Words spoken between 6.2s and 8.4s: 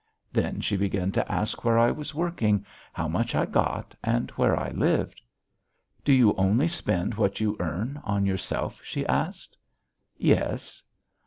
only spend what you earn on